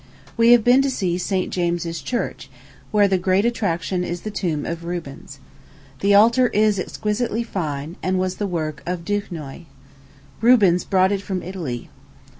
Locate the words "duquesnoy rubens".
9.05-10.85